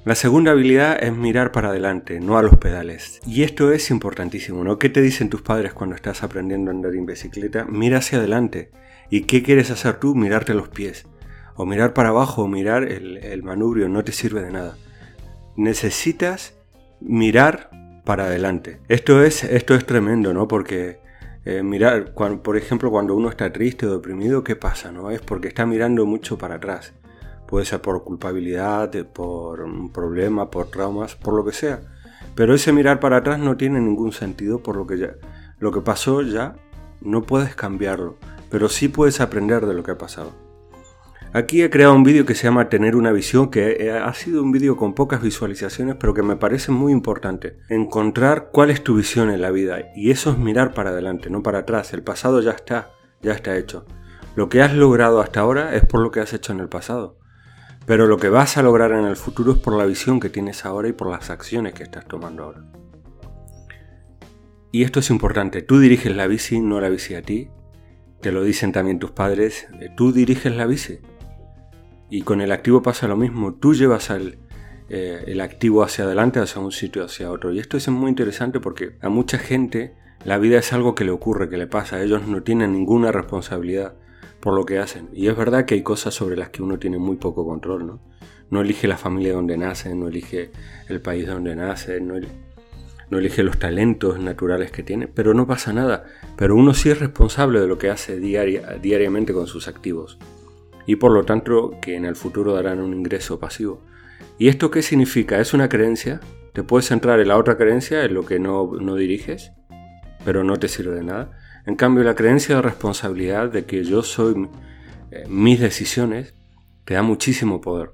La 0.06 0.16
segunda 0.16 0.52
habilidad 0.52 1.04
es 1.04 1.14
mirar 1.14 1.52
para 1.52 1.68
adelante, 1.68 2.22
no 2.22 2.38
a 2.38 2.42
los 2.42 2.56
pedales. 2.56 3.20
Y 3.28 3.44
esto 3.44 3.74
es 3.74 3.92
importantísimo, 3.92 4.64
¿no? 4.64 4.80
¿Qué 4.80 4.88
te 4.88 5.02
dicen 5.02 5.30
tus 5.30 5.42
padres 5.42 5.74
cuando 5.74 5.98
estás 5.98 6.24
aprendiendo 6.24 6.72
a 6.72 6.74
andar 6.74 6.96
en 6.96 7.06
bicicleta? 7.06 7.66
Mira 7.66 7.98
hacia 7.98 8.20
adelante. 8.20 8.72
¿Y 9.10 9.24
qué 9.24 9.44
quieres 9.44 9.70
hacer 9.70 10.00
tú? 10.00 10.16
Mirarte 10.16 10.54
los 10.54 10.70
pies. 10.70 11.08
O 11.56 11.66
mirar 11.66 11.94
para 11.94 12.10
abajo, 12.10 12.44
o 12.44 12.48
mirar 12.48 12.84
el, 12.84 13.18
el 13.18 13.44
manubrio, 13.44 13.90
no 13.90 14.06
te 14.06 14.14
sirve 14.14 14.42
de 14.42 14.52
nada. 14.52 14.78
Necesitas 15.58 16.58
mirar 17.02 17.70
para 18.06 18.28
adelante. 18.28 18.80
Esto 18.88 19.26
es, 19.26 19.44
esto 19.44 19.76
es 19.76 19.86
tremendo, 19.86 20.34
¿no? 20.34 20.48
Porque 20.48 21.01
eh, 21.44 21.64
mirar, 21.64 22.14
por 22.14 22.58
ejemplo, 22.58 22.92
cuando 22.92 23.16
uno 23.16 23.30
está 23.30 23.52
triste 23.52 23.88
o 23.88 23.94
deprimido, 23.94 24.44
¿qué 24.44 24.56
pasa? 24.56 24.92
No? 24.92 25.10
Es 25.10 25.22
porque 25.22 25.48
está 25.48 25.66
mirando 25.66 26.06
mucho 26.06 26.38
para 26.38 26.56
atrás. 26.56 26.94
Puede 27.48 27.66
ser 27.66 27.82
por 27.82 28.04
culpabilidad, 28.04 28.92
por 29.08 29.62
un 29.62 29.92
problema, 29.92 30.52
por 30.52 30.68
traumas, 30.68 31.16
por 31.16 31.34
lo 31.34 31.44
que 31.44 31.52
sea. 31.52 31.82
Pero 32.36 32.54
ese 32.54 32.72
mirar 32.72 33.00
para 33.00 33.18
atrás 33.18 33.40
no 33.40 33.58
tiene 33.58 33.80
ningún 33.80 34.12
sentido 34.14 34.62
por 34.62 34.76
lo 34.76 34.88
que 34.88 34.98
ya, 34.98 35.16
lo 35.60 35.72
que 35.72 35.82
pasó 35.82 36.22
ya 36.22 36.56
no 37.02 37.24
puedes 37.24 37.56
cambiarlo, 37.56 38.18
pero 38.50 38.70
sí 38.70 38.88
puedes 38.88 39.20
aprender 39.20 39.66
de 39.66 39.74
lo 39.74 39.84
que 39.84 39.92
ha 39.92 39.98
pasado. 39.98 40.51
Aquí 41.34 41.62
he 41.62 41.70
creado 41.70 41.96
un 41.96 42.04
vídeo 42.04 42.26
que 42.26 42.36
se 42.36 42.44
llama 42.44 42.68
Tener 42.68 42.98
una 42.98 43.14
visión, 43.14 43.50
que 43.50 43.90
ha 43.90 44.14
sido 44.14 44.44
un 44.44 44.52
vídeo 44.52 44.76
con 44.76 44.94
pocas 44.94 45.22
visualizaciones, 45.22 45.96
pero 45.96 46.14
que 46.14 46.24
me 46.24 46.36
parece 46.36 46.74
muy 46.74 46.92
importante. 46.92 47.56
Encontrar 47.70 48.50
cuál 48.52 48.70
es 48.70 48.84
tu 48.84 48.96
visión 48.96 49.30
en 49.30 49.40
la 49.40 49.50
vida. 49.50 49.94
Y 49.96 50.12
eso 50.12 50.32
es 50.32 50.38
mirar 50.38 50.74
para 50.74 50.90
adelante, 50.90 51.30
no 51.30 51.42
para 51.42 51.60
atrás. 51.60 51.94
El 51.94 52.04
pasado 52.04 52.42
ya 52.42 52.52
está, 52.52 52.92
ya 53.22 53.32
está 53.32 53.56
hecho. 53.56 53.86
Lo 54.36 54.50
que 54.50 54.62
has 54.62 54.74
logrado 54.74 55.22
hasta 55.22 55.40
ahora 55.40 55.74
es 55.74 55.86
por 55.86 56.02
lo 56.02 56.12
que 56.12 56.20
has 56.20 56.34
hecho 56.34 56.52
en 56.52 56.60
el 56.60 56.68
pasado. 56.68 57.18
Pero 57.86 58.08
lo 58.08 58.18
que 58.18 58.28
vas 58.28 58.58
a 58.58 58.64
lograr 58.64 58.92
en 58.92 59.06
el 59.06 59.16
futuro 59.16 59.54
es 59.54 59.58
por 59.58 59.78
la 59.78 59.86
visión 59.86 60.20
que 60.20 60.30
tienes 60.30 60.66
ahora 60.66 60.90
y 60.90 60.94
por 60.94 61.10
las 61.10 61.30
acciones 61.30 61.74
que 61.74 61.84
estás 61.84 62.06
tomando 62.10 62.44
ahora. 62.44 62.66
Y 64.74 64.84
esto 64.84 65.00
es 65.00 65.10
importante. 65.10 65.62
Tú 65.62 65.80
diriges 65.80 66.14
la 66.14 66.28
bici, 66.28 66.60
no 66.60 66.82
la 66.82 66.90
bici 66.90 67.16
a 67.16 67.22
ti. 67.22 67.50
Te 68.20 68.34
lo 68.34 68.44
dicen 68.44 68.74
también 68.74 69.00
tus 69.00 69.12
padres. 69.12 69.68
Tú 69.96 70.12
diriges 70.12 70.54
la 70.54 70.66
bici. 70.66 71.00
Y 72.12 72.24
con 72.24 72.42
el 72.42 72.52
activo 72.52 72.84
pasa 72.84 73.08
lo 73.08 73.16
mismo, 73.16 73.54
tú 73.54 73.74
llevas 73.74 74.12
eh, 74.12 75.24
el 75.28 75.40
activo 75.40 75.82
hacia 75.82 76.04
adelante, 76.04 76.42
hacia 76.42 76.60
un 76.60 76.74
sitio, 76.74 77.06
hacia 77.06 77.32
otro. 77.32 77.54
Y 77.54 77.60
esto 77.60 77.78
es 77.78 77.88
muy 77.88 78.10
interesante 78.10 78.60
porque 78.60 78.98
a 79.00 79.08
mucha 79.08 79.38
gente 79.38 79.94
la 80.26 80.38
vida 80.38 80.60
es 80.60 80.74
algo 80.74 80.94
que 80.94 81.06
le 81.06 81.12
ocurre, 81.12 81.48
que 81.48 81.58
le 81.58 81.68
pasa. 81.68 82.04
Ellos 82.04 82.28
no 82.28 82.44
tienen 82.44 82.74
ninguna 82.74 83.14
responsabilidad 83.14 83.94
por 84.42 84.54
lo 84.54 84.66
que 84.66 84.78
hacen. 84.78 85.08
Y 85.14 85.30
es 85.30 85.38
verdad 85.38 85.64
que 85.64 85.76
hay 85.76 85.84
cosas 85.84 86.14
sobre 86.14 86.36
las 86.36 86.50
que 86.50 86.62
uno 86.62 86.80
tiene 86.80 86.98
muy 86.98 87.16
poco 87.16 87.46
control, 87.46 87.88
¿no? 87.88 88.02
No 88.50 88.60
elige 88.60 88.90
la 88.90 88.98
familia 88.98 89.32
donde 89.32 89.58
nace, 89.58 89.96
no 89.96 90.10
elige 90.10 90.52
el 90.90 91.00
país 91.00 91.26
donde 91.26 91.56
nace, 91.56 92.02
no, 92.02 92.18
elige 93.18 93.44
los 93.44 93.58
talentos 93.58 94.20
naturales 94.20 94.74
que 94.74 94.84
tiene, 94.84 95.08
pero 95.08 95.34
no 95.34 95.48
pasa 95.48 95.72
nada. 95.72 96.04
Pero 96.36 96.58
uno 96.58 96.74
sí 96.74 96.90
es 96.90 97.00
responsable 97.00 97.62
de 97.62 97.68
lo 97.68 97.78
que 97.78 97.90
hace 97.90 98.20
diaria, 98.20 98.78
diariamente 98.82 99.32
con 99.32 99.48
sus 99.48 99.70
activos 99.70 100.20
y 100.86 100.96
por 100.98 101.12
lo 101.12 101.24
tanto 101.24 101.72
que 101.82 101.96
en 101.96 102.06
el 102.06 102.16
futuro 102.16 102.54
darán 102.54 102.80
un 102.80 102.94
ingreso 102.94 103.40
pasivo. 103.40 103.84
¿Y 104.38 104.48
esto 104.48 104.72
qué 104.72 104.82
significa? 104.82 105.40
¿Es 105.40 105.54
una 105.54 105.70
creencia? 105.70 106.20
¿Te 106.54 106.64
puedes 106.64 106.88
centrar 106.88 107.20
en 107.20 107.28
la 107.28 107.38
otra 107.38 107.58
creencia, 107.58 108.04
en 108.04 108.14
lo 108.14 108.26
que 108.26 108.40
no, 108.40 108.72
no 108.80 108.96
diriges, 108.96 109.52
pero 110.26 110.44
no 110.44 110.58
te 110.58 110.68
sirve 110.68 110.96
de 110.96 111.04
nada? 111.04 111.38
En 111.66 111.76
cambio, 111.76 112.04
la 112.04 112.16
creencia 112.16 112.56
de 112.56 112.62
responsabilidad 112.62 113.52
de 113.52 113.66
que 113.66 113.84
yo 113.84 114.04
soy 114.04 114.50
eh, 115.12 115.26
mis 115.28 115.60
decisiones 115.60 116.34
te 116.86 116.96
da 116.96 117.04
muchísimo 117.04 117.62
poder. 117.62 117.92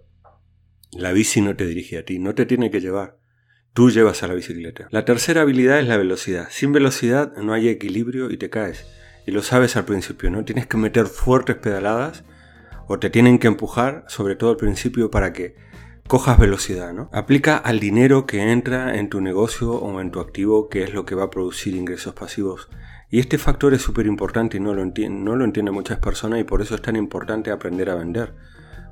La 0.91 1.11
bici 1.11 1.41
no 1.41 1.55
te 1.55 1.65
dirige 1.65 1.97
a 1.97 2.05
ti, 2.05 2.19
no 2.19 2.33
te 2.33 2.45
tiene 2.45 2.71
que 2.71 2.79
llevar. 2.79 3.17
Tú 3.73 3.91
llevas 3.91 4.23
a 4.23 4.27
la 4.27 4.33
bicicleta. 4.33 4.87
La 4.89 5.05
tercera 5.05 5.41
habilidad 5.41 5.79
es 5.79 5.87
la 5.87 5.97
velocidad. 5.97 6.47
Sin 6.49 6.71
velocidad 6.71 7.33
no 7.37 7.53
hay 7.53 7.69
equilibrio 7.69 8.31
y 8.31 8.37
te 8.37 8.49
caes. 8.49 8.87
Y 9.27 9.31
lo 9.31 9.43
sabes 9.43 9.75
al 9.75 9.85
principio, 9.85 10.31
¿no? 10.31 10.45
Tienes 10.45 10.65
que 10.65 10.77
meter 10.77 11.05
fuertes 11.05 11.57
pedaladas 11.57 12.23
o 12.87 12.99
te 12.99 13.09
tienen 13.09 13.37
que 13.37 13.47
empujar, 13.47 14.05
sobre 14.07 14.35
todo 14.35 14.51
al 14.51 14.57
principio, 14.57 15.11
para 15.11 15.33
que 15.33 15.55
cojas 16.07 16.39
velocidad, 16.39 16.93
¿no? 16.93 17.09
Aplica 17.11 17.57
al 17.57 17.79
dinero 17.79 18.25
que 18.25 18.51
entra 18.51 18.97
en 18.97 19.09
tu 19.09 19.19
negocio 19.19 19.73
o 19.73 19.99
en 19.99 20.09
tu 20.09 20.21
activo, 20.21 20.69
que 20.69 20.83
es 20.83 20.93
lo 20.93 21.05
que 21.05 21.15
va 21.15 21.25
a 21.25 21.29
producir 21.29 21.75
ingresos 21.75 22.13
pasivos. 22.13 22.69
Y 23.09 23.19
este 23.19 23.37
factor 23.37 23.73
es 23.73 23.81
súper 23.81 24.05
importante 24.05 24.57
y 24.57 24.59
no 24.59 24.73
lo, 24.73 24.85
no 24.85 25.35
lo 25.35 25.45
entienden 25.45 25.73
muchas 25.73 25.99
personas 25.99 26.39
y 26.39 26.43
por 26.43 26.61
eso 26.61 26.75
es 26.75 26.81
tan 26.81 26.95
importante 26.95 27.51
aprender 27.51 27.89
a 27.89 27.95
vender. 27.95 28.33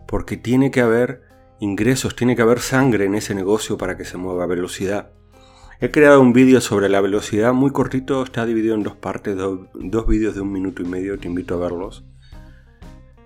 Porque 0.07 0.37
tiene 0.37 0.71
que 0.71 0.81
haber 0.81 1.23
ingresos, 1.59 2.15
tiene 2.15 2.35
que 2.35 2.41
haber 2.41 2.59
sangre 2.59 3.05
en 3.05 3.15
ese 3.15 3.33
negocio 3.33 3.77
para 3.77 3.97
que 3.97 4.05
se 4.05 4.17
mueva 4.17 4.45
velocidad. 4.45 5.11
He 5.79 5.91
creado 5.91 6.21
un 6.21 6.31
vídeo 6.31 6.61
sobre 6.61 6.87
la 6.87 7.01
velocidad 7.01 7.53
muy 7.53 7.71
cortito, 7.71 8.23
está 8.23 8.45
dividido 8.45 8.75
en 8.75 8.83
dos 8.83 8.95
partes, 8.95 9.35
dos 9.35 10.07
vídeos 10.07 10.35
de 10.35 10.41
un 10.41 10.51
minuto 10.51 10.81
y 10.81 10.85
medio, 10.85 11.17
te 11.17 11.27
invito 11.27 11.55
a 11.55 11.57
verlos 11.57 12.05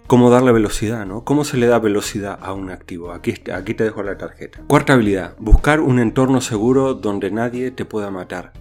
cómo 0.10 0.32
darle 0.32 0.52
velocidad, 0.52 1.06
¿no? 1.06 1.24
¿Cómo 1.24 1.44
se 1.44 1.56
le 1.56 1.68
da 1.68 1.78
velocidad 1.78 2.40
a 2.42 2.54
un 2.54 2.72
activo? 2.72 3.12
Aquí, 3.12 3.34
te 3.34 3.84
dejo 3.84 4.02
la 4.02 4.18
tarjeta. 4.18 4.60
Cuarta 4.66 4.94
habilidad, 4.94 5.36
buscar 5.38 5.82
un 5.82 6.00
entorno 6.00 6.42
seguro 6.42 6.96
donde 6.96 7.30
nadie 7.30 7.70
te 7.70 7.86
pueda 7.86 8.10
matar. 8.10 8.52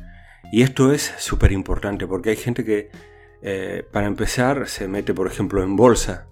Y 0.52 0.60
esto 0.60 0.92
es 0.92 1.14
súper 1.16 1.52
importante 1.52 2.06
porque 2.06 2.30
hay 2.30 2.36
gente 2.36 2.66
que, 2.66 2.90
eh, 3.40 3.82
para 3.90 4.06
empezar, 4.06 4.68
se 4.68 4.88
mete, 4.88 5.14
por 5.14 5.26
ejemplo, 5.26 5.62
en 5.62 5.74
bolsa. 5.74 6.26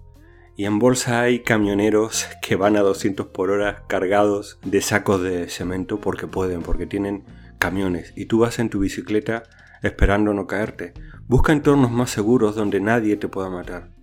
Y 0.55 0.65
en 0.65 0.77
bolsa 0.77 1.21
hay 1.21 1.39
camioneros 1.39 2.27
que 2.43 2.55
van 2.55 2.77
a 2.77 2.81
200 2.81 3.25
por 3.25 3.49
hora 3.49 3.85
cargados 3.87 4.59
de 4.63 4.81
sacos 4.81 5.23
de 5.23 5.49
cemento 5.49 5.99
porque 5.99 6.27
pueden, 6.27 6.61
porque 6.61 6.85
tienen 6.85 7.25
camiones. 7.57 8.13
Y 8.15 8.27
tú 8.27 8.37
vas 8.41 8.59
en 8.59 8.69
tu 8.69 8.77
bicicleta 8.77 9.41
esperando 9.81 10.35
no 10.35 10.45
caerte. 10.45 10.93
Busca 11.27 11.53
entornos 11.53 11.89
más 11.89 12.11
seguros 12.11 12.55
donde 12.55 12.79
nadie 12.79 13.17
te 13.17 13.27
pueda 13.27 13.49
matar. 13.49 13.96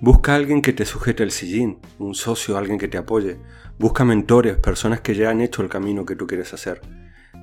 Busca 0.00 0.32
a 0.32 0.36
alguien 0.36 0.60
que 0.60 0.74
te 0.74 0.84
sujete 0.84 1.22
el 1.22 1.30
sillín, 1.30 1.78
un 1.98 2.14
socio, 2.14 2.58
alguien 2.58 2.78
que 2.78 2.86
te 2.86 2.98
apoye. 2.98 3.38
Busca 3.78 4.04
mentores, 4.04 4.58
personas 4.58 5.00
que 5.00 5.14
ya 5.14 5.30
han 5.30 5.40
hecho 5.40 5.62
el 5.62 5.70
camino 5.70 6.04
que 6.04 6.16
tú 6.16 6.26
quieres 6.26 6.52
hacer. 6.52 6.82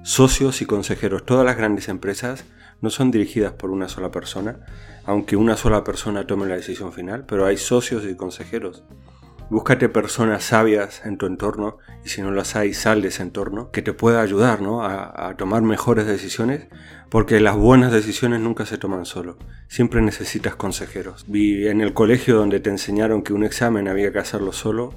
Socios 0.03 0.61
y 0.61 0.65
consejeros. 0.65 1.25
Todas 1.25 1.45
las 1.45 1.57
grandes 1.57 1.89
empresas 1.89 2.45
no 2.79 2.91
son 2.91 3.09
dirigidas 3.09 3.53
por 3.53 3.71
una 3.71 3.89
sola 3.89 4.11
persona, 4.11 4.59
aunque 5.03 5.35
una 5.35 5.57
sola 5.57 5.83
persona 5.83 6.27
tome 6.27 6.45
la 6.45 6.55
decisión 6.55 6.93
final, 6.93 7.25
pero 7.25 7.45
hay 7.45 7.57
socios 7.57 8.05
y 8.05 8.15
consejeros. 8.15 8.83
Búscate 9.49 9.89
personas 9.89 10.43
sabias 10.43 11.05
en 11.05 11.17
tu 11.17 11.25
entorno 11.25 11.77
y 12.03 12.09
si 12.09 12.21
no 12.21 12.31
las 12.31 12.55
hay, 12.55 12.73
sal 12.73 13.01
de 13.01 13.09
ese 13.09 13.23
entorno 13.23 13.71
que 13.71 13.81
te 13.81 13.93
pueda 13.93 14.21
ayudar 14.21 14.59
a, 14.81 15.29
a, 15.29 15.37
tomar 15.37 15.61
mejores 15.61 16.07
decisiones 16.07 16.67
porque 17.09 17.39
las 17.39 17.55
buenas 17.55 17.91
decisiones 17.91 18.39
nunca 18.39 18.65
se 18.65 18.77
toman 18.77 19.05
solo. 19.05 19.37
Siempre 19.67 20.01
necesitas 20.01 20.55
consejeros. 20.55 21.25
Vi 21.27 21.67
en 21.67 21.81
el 21.81 21.93
colegio 21.93 22.35
donde 22.35 22.59
te 22.59 22.71
enseñaron 22.71 23.21
que 23.21 23.33
un 23.33 23.43
examen 23.43 23.87
había 23.87 24.11
que 24.11 24.19
hacerlo 24.19 24.53
solo, 24.53 24.93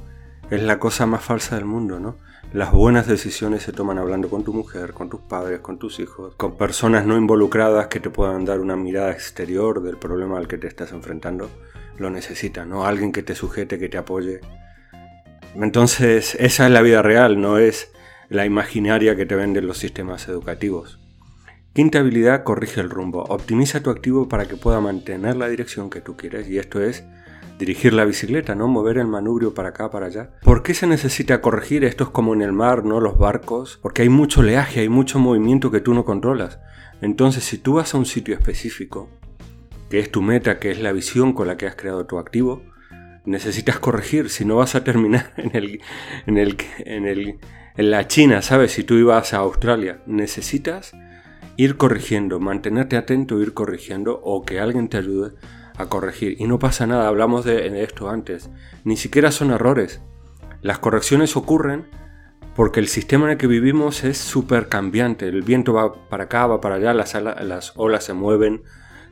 es 0.50 0.62
la 0.62 0.78
cosa 0.78 1.06
más 1.06 1.22
falsa 1.22 1.56
del 1.56 1.64
mundo, 1.64 1.98
¿no? 1.98 2.16
Las 2.52 2.72
buenas 2.72 3.06
decisiones 3.08 3.64
se 3.64 3.72
toman 3.72 3.98
hablando 3.98 4.30
con 4.30 4.44
tu 4.44 4.54
mujer, 4.54 4.92
con 4.92 5.10
tus 5.10 5.20
padres, 5.20 5.60
con 5.60 5.78
tus 5.78 5.98
hijos, 5.98 6.34
con 6.36 6.56
personas 6.56 7.04
no 7.04 7.16
involucradas 7.16 7.88
que 7.88 8.00
te 8.00 8.08
puedan 8.08 8.44
dar 8.44 8.60
una 8.60 8.76
mirada 8.76 9.10
exterior 9.10 9.82
del 9.82 9.96
problema 9.96 10.38
al 10.38 10.46
que 10.46 10.56
te 10.56 10.68
estás 10.68 10.92
enfrentando. 10.92 11.50
Lo 11.98 12.10
necesitas, 12.10 12.66
¿no? 12.66 12.86
Alguien 12.86 13.12
que 13.12 13.22
te 13.22 13.34
sujete, 13.34 13.78
que 13.78 13.88
te 13.88 13.98
apoye. 13.98 14.40
Entonces, 15.54 16.36
esa 16.38 16.66
es 16.66 16.72
la 16.72 16.82
vida 16.82 17.02
real, 17.02 17.40
no 17.40 17.58
es 17.58 17.90
la 18.28 18.44
imaginaria 18.44 19.16
que 19.16 19.26
te 19.26 19.36
venden 19.36 19.66
los 19.66 19.78
sistemas 19.78 20.28
educativos. 20.28 20.98
Quinta 21.72 21.98
habilidad, 21.98 22.42
corrige 22.42 22.80
el 22.80 22.90
rumbo. 22.90 23.24
Optimiza 23.24 23.82
tu 23.82 23.90
activo 23.90 24.28
para 24.28 24.46
que 24.46 24.56
pueda 24.56 24.80
mantener 24.80 25.36
la 25.36 25.48
dirección 25.48 25.90
que 25.90 26.00
tú 26.00 26.16
quieres. 26.16 26.48
Y 26.48 26.58
esto 26.58 26.80
es 26.80 27.04
dirigir 27.58 27.92
la 27.92 28.04
bicicleta, 28.04 28.54
¿no? 28.54 28.68
Mover 28.68 28.98
el 28.98 29.06
manubrio 29.06 29.52
para 29.52 29.70
acá, 29.70 29.90
para 29.90 30.06
allá. 30.06 30.30
¿Por 30.42 30.62
qué 30.62 30.72
se 30.72 30.86
necesita 30.86 31.40
corregir? 31.40 31.84
Esto 31.84 32.04
es 32.04 32.10
como 32.10 32.32
en 32.32 32.42
el 32.42 32.52
mar, 32.52 32.84
¿no? 32.84 33.00
Los 33.00 33.18
barcos. 33.18 33.78
Porque 33.82 34.02
hay 34.02 34.08
mucho 34.08 34.40
oleaje, 34.40 34.80
hay 34.80 34.88
mucho 34.88 35.18
movimiento 35.18 35.70
que 35.70 35.80
tú 35.80 35.92
no 35.92 36.04
controlas. 36.04 36.60
Entonces, 37.02 37.44
si 37.44 37.58
tú 37.58 37.74
vas 37.74 37.94
a 37.94 37.98
un 37.98 38.06
sitio 38.06 38.34
específico, 38.34 39.10
que 39.90 39.98
es 39.98 40.10
tu 40.10 40.22
meta, 40.22 40.58
que 40.58 40.70
es 40.70 40.80
la 40.80 40.92
visión 40.92 41.32
con 41.32 41.46
la 41.46 41.56
que 41.56 41.66
has 41.66 41.76
creado 41.76 42.06
tu 42.06 42.18
activo, 42.18 42.62
necesitas 43.24 43.78
corregir, 43.78 44.30
si 44.30 44.44
no 44.44 44.56
vas 44.56 44.74
a 44.74 44.84
terminar 44.84 45.32
en 45.36 45.54
el, 45.54 45.80
en 46.26 46.38
el, 46.38 46.56
en 46.78 47.06
el, 47.06 47.38
en 47.76 47.90
la 47.90 48.08
China, 48.08 48.42
¿sabes? 48.42 48.72
Si 48.72 48.84
tú 48.84 48.94
ibas 48.94 49.34
a 49.34 49.38
Australia, 49.38 50.00
necesitas 50.06 50.92
ir 51.56 51.76
corrigiendo, 51.76 52.38
mantenerte 52.40 52.96
atento, 52.96 53.40
ir 53.40 53.54
corrigiendo 53.54 54.20
o 54.22 54.44
que 54.44 54.60
alguien 54.60 54.88
te 54.88 54.98
ayude 54.98 55.32
a 55.76 55.86
corregir. 55.86 56.36
Y 56.38 56.46
no 56.46 56.58
pasa 56.58 56.86
nada, 56.86 57.08
hablamos 57.08 57.44
de, 57.44 57.82
esto 57.82 58.08
antes. 58.08 58.50
Ni 58.84 58.96
siquiera 58.96 59.30
son 59.30 59.50
errores. 59.50 60.00
Las 60.62 60.78
correcciones 60.78 61.36
ocurren 61.36 61.86
porque 62.54 62.80
el 62.80 62.88
sistema 62.88 63.26
en 63.26 63.32
el 63.32 63.38
que 63.38 63.46
vivimos 63.46 64.04
es 64.04 64.18
súper 64.18 64.68
cambiante. 64.68 65.28
El 65.28 65.42
viento 65.42 65.74
va 65.74 66.08
para 66.08 66.24
acá, 66.24 66.46
va 66.46 66.60
para 66.60 66.76
allá, 66.76 66.94
las, 66.94 67.14
las 67.14 67.72
olas 67.76 68.04
se 68.04 68.14
mueven, 68.14 68.62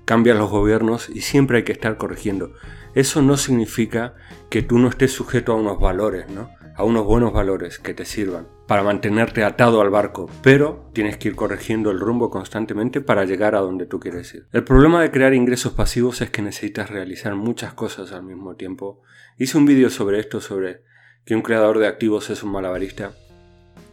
cambian 0.04 0.38
los 0.38 0.50
gobiernos 0.50 1.08
y 1.08 1.22
siempre 1.22 1.58
hay 1.58 1.64
que 1.64 1.72
estar 1.72 1.96
corrigiendo. 1.96 2.52
Eso 2.94 3.22
no 3.22 3.36
significa 3.36 4.14
que 4.50 4.62
tú 4.62 4.78
no 4.78 4.88
estés 4.88 5.12
sujeto 5.12 5.52
a 5.52 5.56
unos 5.56 5.80
valores, 5.80 6.28
¿no? 6.28 6.50
A 6.76 6.84
unos 6.84 7.04
buenos 7.04 7.32
valores 7.32 7.78
que 7.78 7.94
te 7.94 8.04
sirvan 8.04 8.46
para 8.66 8.82
mantenerte 8.82 9.44
atado 9.44 9.80
al 9.80 9.90
barco, 9.90 10.30
pero 10.42 10.90
tienes 10.92 11.18
que 11.18 11.28
ir 11.28 11.36
corrigiendo 11.36 11.90
el 11.90 12.00
rumbo 12.00 12.30
constantemente 12.30 13.00
para 13.00 13.24
llegar 13.24 13.54
a 13.54 13.60
donde 13.60 13.86
tú 13.86 14.00
quieres 14.00 14.32
ir. 14.34 14.46
El 14.52 14.64
problema 14.64 15.02
de 15.02 15.10
crear 15.10 15.34
ingresos 15.34 15.72
pasivos 15.74 16.20
es 16.22 16.30
que 16.30 16.42
necesitas 16.42 16.90
realizar 16.90 17.34
muchas 17.34 17.74
cosas 17.74 18.12
al 18.12 18.22
mismo 18.22 18.56
tiempo. 18.56 19.02
Hice 19.38 19.58
un 19.58 19.66
vídeo 19.66 19.90
sobre 19.90 20.18
esto, 20.18 20.40
sobre 20.40 20.82
que 21.24 21.34
un 21.34 21.42
creador 21.42 21.78
de 21.78 21.86
activos 21.86 22.30
es 22.30 22.42
un 22.42 22.52
malabarista. 22.52 23.12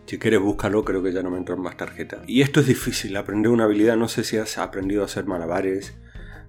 Si 0.06 0.18
quieres 0.18 0.42
búscalo, 0.42 0.84
creo 0.84 1.02
que 1.02 1.14
ya 1.14 1.24
no 1.24 1.32
me 1.32 1.38
entran 1.38 1.62
más 1.62 1.78
tarjetas. 1.78 2.22
Y 2.28 2.42
esto 2.42 2.60
es 2.60 2.68
difícil, 2.68 3.16
aprender 3.16 3.52
una 3.52 3.64
habilidad, 3.64 3.96
no 3.96 4.08
sé 4.08 4.24
si 4.24 4.38
has 4.38 4.58
aprendido 4.58 5.04
a 5.04 5.06
hacer 5.06 5.26
malabares, 5.26 5.94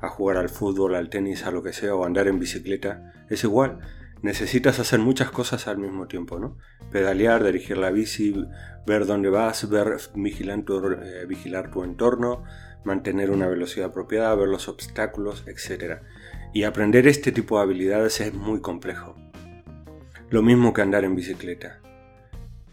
a 0.01 0.09
jugar 0.09 0.37
al 0.37 0.49
fútbol, 0.49 0.97
al 0.97 1.09
tenis, 1.09 1.45
a 1.45 1.53
lo 1.53 1.63
que 1.63 1.73
sea, 1.73 1.95
o 1.95 2.05
andar 2.05 2.27
en 2.27 2.41
bicicleta. 2.41 3.13
Es 3.31 3.45
igual, 3.45 3.79
necesitas 4.21 4.81
hacer 4.81 4.99
muchas 4.99 5.31
cosas 5.31 5.69
al 5.69 5.79
mismo 5.79 6.09
tiempo, 6.09 6.41
¿no? 6.41 6.59
Pedalear, 6.91 7.45
dirigir 7.45 7.79
la 7.79 7.91
bici, 7.91 8.35
ver 8.85 9.07
dónde 9.07 9.31
vas, 9.31 9.69
ver, 9.71 9.97
vigilar 10.15 10.63
tu, 10.63 10.85
eh, 10.93 11.25
vigilar 11.29 11.71
tu 11.71 11.85
entorno, 11.85 12.43
mantener 12.85 13.31
una 13.31 13.47
velocidad 13.49 13.91
apropiada, 13.91 14.35
ver 14.35 14.49
los 14.49 14.69
obstáculos, 14.69 15.45
etc. 15.47 16.01
Y 16.53 16.65
aprender 16.65 17.07
este 17.07 17.31
tipo 17.31 17.57
de 17.57 17.63
habilidades 17.63 18.21
es 18.21 18.35
muy 18.35 18.61
complejo. 18.61 19.15
Lo 20.31 20.43
mismo 20.43 20.73
que 20.73 20.83
andar 20.83 21.05
en 21.05 21.15
bicicleta. 21.15 21.81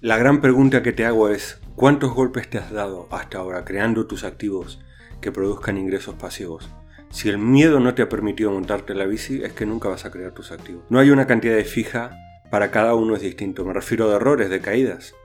La 0.01 0.15
gran 0.15 0.39
pregunta 0.39 0.81
que 0.81 0.93
te 0.93 1.05
hago 1.05 1.27
es, 1.27 1.59
¿cuántos 1.75 2.13
golpes 2.13 2.49
te 2.49 2.57
has 2.57 2.71
dado 2.71 3.09
hasta 3.11 3.39
ahora 3.39 3.65
creando 3.65 4.07
tus 4.07 4.23
activos 4.23 4.79
que 5.19 5.33
produzcan 5.33 5.77
ingresos 5.77 6.15
pasivos? 6.15 6.69
Si 7.09 7.27
el 7.27 7.37
miedo 7.37 7.81
no 7.81 7.93
te 7.95 8.03
ha 8.03 8.07
permitido 8.07 8.49
montarte 8.49 8.95
la 8.95 9.05
bici, 9.05 9.43
es 9.43 9.51
que 9.51 9.65
nunca 9.65 9.89
vas 9.89 10.05
a 10.05 10.11
crear 10.11 10.31
tus 10.31 10.53
activos. 10.53 10.85
No 10.87 10.99
hay 10.99 11.09
una 11.09 11.27
cantidad 11.27 11.53
de 11.53 11.65
fija, 11.65 12.11
para 12.49 12.71
cada 12.71 12.95
uno 12.95 13.13
es 13.13 13.21
distinto. 13.21 13.65
Me 13.65 13.73
refiero 13.73 14.09
a 14.09 14.15
errores, 14.15 14.49
de 14.49 14.61
caídas. 14.61 15.15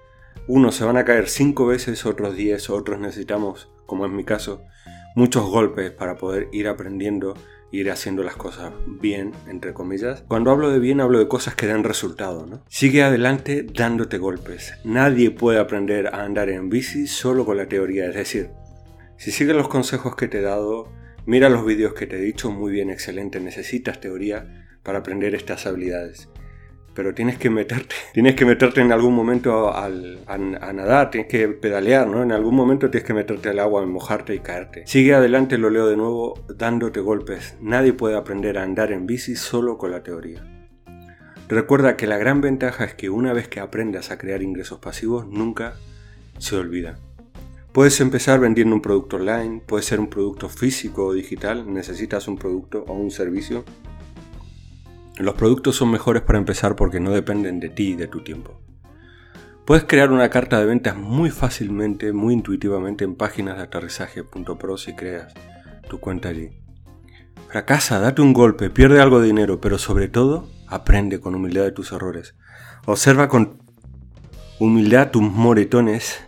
Unos 0.48 0.74
se 0.74 0.84
van 0.84 0.96
a 0.96 1.04
caer 1.04 1.28
cinco 1.28 1.66
veces, 1.66 2.04
otros 2.04 2.34
diez, 2.34 2.68
otros 2.68 2.98
necesitamos, 2.98 3.70
como 3.86 4.06
es 4.06 4.10
mi 4.10 4.24
caso, 4.24 4.64
muchos 5.14 5.44
golpes 5.44 5.92
para 5.92 6.16
poder 6.16 6.48
ir 6.50 6.66
aprendiendo 6.66 7.34
ir 7.74 7.90
haciendo 7.90 8.22
las 8.22 8.36
cosas 8.36 8.72
bien, 8.86 9.32
entre 9.48 9.74
comillas. 9.74 10.24
Cuando 10.28 10.50
hablo 10.50 10.70
de 10.70 10.78
bien, 10.78 11.00
hablo 11.00 11.18
de 11.18 11.28
cosas 11.28 11.54
que 11.54 11.66
dan 11.66 11.84
resultado, 11.84 12.46
¿no? 12.46 12.64
Sigue 12.68 13.02
adelante 13.02 13.66
dándote 13.70 14.18
golpes. 14.18 14.74
Nadie 14.84 15.30
puede 15.30 15.58
aprender 15.58 16.08
a 16.08 16.22
andar 16.22 16.48
en 16.50 16.68
bici 16.68 17.06
solo 17.06 17.44
con 17.44 17.56
la 17.56 17.68
teoría. 17.68 18.06
Es 18.08 18.14
decir, 18.14 18.50
si 19.16 19.30
sigues 19.30 19.56
los 19.56 19.68
consejos 19.68 20.16
que 20.16 20.28
te 20.28 20.38
he 20.38 20.42
dado, 20.42 20.88
Mira 21.26 21.48
los 21.48 21.64
vídeos 21.64 21.94
que 21.94 22.06
te 22.06 22.16
he 22.16 22.20
dicho, 22.20 22.50
muy 22.50 22.70
bien, 22.70 22.90
excelente, 22.90 23.40
necesitas 23.40 23.98
teoría 23.98 24.66
para 24.82 24.98
aprender 24.98 25.34
estas 25.34 25.64
habilidades. 25.64 26.28
Pero 26.94 27.12
tienes 27.14 27.38
que 27.38 27.50
meterte, 27.50 27.94
tienes 28.14 28.34
que 28.34 28.44
meterte 28.44 28.80
en 28.80 28.92
algún 28.92 29.14
momento 29.14 29.74
al, 29.74 30.20
a, 30.26 30.38
nadar, 30.38 31.10
tienes 31.10 31.28
que 31.28 31.48
pedalear, 31.48 32.06
¿no? 32.06 32.22
En 32.22 32.32
algún 32.32 32.54
momento 32.54 32.90
tienes 32.90 33.06
que 33.06 33.14
meterte 33.14 33.48
al 33.50 33.58
agua, 33.58 33.84
mojarte 33.84 34.34
y 34.34 34.40
caerte. 34.40 34.84
Sigue 34.86 35.14
adelante, 35.14 35.58
lo 35.58 35.70
leo 35.70 35.86
de 35.86 35.96
nuevo, 35.96 36.34
dándote 36.48 37.00
golpes. 37.00 37.56
Nadie 37.60 37.92
puede 37.92 38.16
aprender 38.16 38.58
a 38.58 38.62
andar 38.62 38.92
en 38.92 39.06
bici 39.06 39.36
solo 39.36 39.76
con 39.76 39.90
la 39.90 40.02
teoría. 40.02 40.42
Recuerda 41.48 41.96
que 41.96 42.06
la 42.06 42.16
gran 42.16 42.40
ventaja 42.40 42.84
es 42.84 42.94
que 42.94 43.10
una 43.10 43.34
vez 43.34 43.48
que 43.48 43.60
aprendas 43.60 44.10
a 44.10 44.16
crear 44.16 44.42
ingresos 44.42 44.78
pasivos, 44.78 45.26
nunca 45.26 45.74
se 46.38 46.56
olvida. 46.56 46.98
Puedes 47.74 48.00
empezar 48.00 48.38
vendiendo 48.38 48.74
un 48.74 48.80
producto 48.80 49.16
online, 49.16 49.60
puede 49.66 49.82
ser 49.82 49.98
un 49.98 50.08
producto 50.08 50.48
físico 50.48 51.06
o 51.06 51.12
digital, 51.12 51.72
necesitas 51.72 52.28
un 52.28 52.38
producto 52.38 52.84
o 52.86 52.92
un 52.94 53.10
servicio. 53.10 53.64
Los 55.16 55.34
productos 55.34 55.76
son 55.76 55.90
mejores 55.90 56.22
para 56.22 56.38
empezar 56.38 56.74
porque 56.74 56.98
no 56.98 57.10
dependen 57.10 57.60
de 57.60 57.68
ti 57.68 57.90
y 57.90 57.96
de 57.96 58.08
tu 58.08 58.24
tiempo. 58.24 58.60
Puedes 59.64 59.84
crear 59.84 60.10
una 60.10 60.28
carta 60.28 60.58
de 60.58 60.66
ventas 60.66 60.96
muy 60.96 61.30
fácilmente, 61.30 62.12
muy 62.12 62.34
intuitivamente 62.34 63.04
en 63.04 63.14
páginas 63.14 63.56
de 63.56 63.62
aterrizaje.pro 63.62 64.76
si 64.76 64.94
creas 64.94 65.32
tu 65.88 66.00
cuenta 66.00 66.28
allí. 66.28 66.50
Fracasa, 67.48 68.00
date 68.00 68.20
un 68.20 68.32
golpe, 68.32 68.68
pierde 68.68 69.00
algo 69.00 69.20
de 69.20 69.28
dinero, 69.28 69.60
pero 69.60 69.78
sobre 69.78 70.08
todo 70.08 70.48
aprende 70.66 71.20
con 71.20 71.34
humildad 71.34 71.62
de 71.62 71.72
tus 71.72 71.92
errores. 71.92 72.34
Observa 72.84 73.28
con 73.28 73.62
humildad 74.58 75.12
tus 75.12 75.22
moretones 75.22 76.20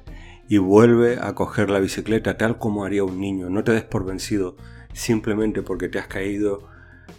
y 0.48 0.58
vuelve 0.58 1.18
a 1.20 1.34
coger 1.34 1.70
la 1.70 1.80
bicicleta 1.80 2.36
tal 2.36 2.58
como 2.58 2.84
haría 2.84 3.04
un 3.04 3.20
niño. 3.20 3.50
No 3.50 3.64
te 3.64 3.72
des 3.72 3.82
por 3.82 4.06
vencido 4.06 4.56
simplemente 4.92 5.62
porque 5.62 5.88
te 5.88 5.98
has 5.98 6.06
caído, 6.06 6.68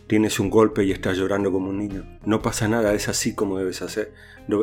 tienes 0.08 0.40
un 0.40 0.50
golpe 0.50 0.84
y 0.84 0.92
estás 0.92 1.18
llorando 1.18 1.52
como 1.52 1.70
un 1.70 1.78
niño. 1.78 2.20
No 2.26 2.42
pasa 2.42 2.68
nada, 2.68 2.94
es 2.94 3.10
así 3.10 3.36
como 3.36 3.58
debes 3.60 3.82
hacer, 3.82 4.14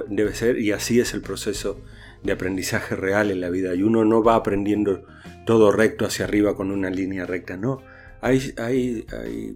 debe 0.08 0.34
ser 0.34 0.58
y 0.58 0.72
así 0.72 1.00
es 1.00 1.14
el 1.14 1.20
proceso 1.20 1.80
de 2.22 2.32
aprendizaje 2.32 2.96
real 2.96 3.30
en 3.30 3.40
la 3.40 3.50
vida. 3.50 3.74
Y 3.74 3.82
uno 3.82 4.04
no 4.04 4.22
va 4.22 4.34
aprendiendo 4.36 5.06
todo 5.46 5.70
recto 5.70 6.06
hacia 6.06 6.24
arriba 6.24 6.56
con 6.56 6.70
una 6.70 6.90
línea 6.90 7.26
recta, 7.26 7.56
no. 7.56 7.82
Hay, 8.20 8.54
hay, 8.56 9.06
hay 9.12 9.54